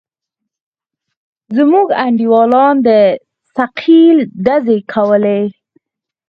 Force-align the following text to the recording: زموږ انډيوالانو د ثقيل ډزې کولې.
زموږ 1.57 1.87
انډيوالانو 2.05 2.81
د 2.87 2.89
ثقيل 3.57 4.17
ډزې 4.45 4.77
کولې. 4.93 5.41